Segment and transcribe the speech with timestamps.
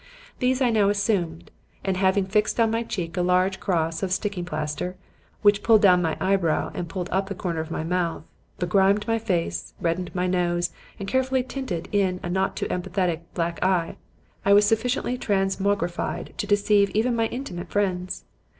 [0.39, 1.51] These I now assumed;
[1.85, 4.95] and having fixed on my cheek a large cross of sticking plaster
[5.43, 8.23] which pulled down my eyebrow and pulled up the corner of my mouth
[8.57, 13.63] begrimed my face, reddened my nose, and carefully tinted in a not too emphatic black
[13.63, 13.95] eye,
[14.43, 18.23] I was sufficiently transmogrified to deceive even my intimate friends.